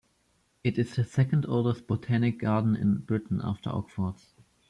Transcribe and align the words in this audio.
It 0.63 0.79
is 0.79 0.95
the 0.95 1.03
second 1.03 1.45
oldest 1.47 1.85
botanic 1.85 2.39
garden 2.39 2.75
in 2.75 3.01
Britain 3.01 3.39
after 3.43 3.69
Oxford's. 3.69 4.33